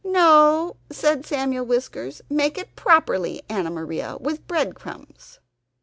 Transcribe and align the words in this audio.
"No," 0.03 0.77
said 0.91 1.27
Samuel 1.27 1.67
Whiskers, 1.67 2.23
"make 2.27 2.57
it 2.57 2.75
properly, 2.75 3.43
Anna 3.47 3.69
Maria, 3.69 4.17
with 4.19 4.47
breadcrumbs." 4.47 5.37